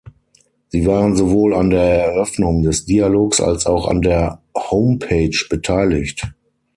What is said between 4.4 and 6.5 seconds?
Homepage beteiligt.